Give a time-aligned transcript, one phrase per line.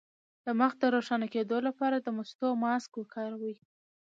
[0.45, 3.55] د مخ د روښانه کیدو لپاره د مستو ماسک وکاروئ